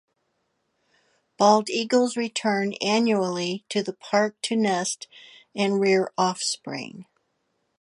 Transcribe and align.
Bald 1.37 1.69
eagles 1.69 2.17
return 2.17 2.73
annually 2.81 3.63
to 3.69 3.83
the 3.83 3.93
park 3.93 4.33
to 4.41 4.55
nest 4.55 5.07
and 5.55 5.79
rear 5.79 6.11
offspring. 6.17 7.05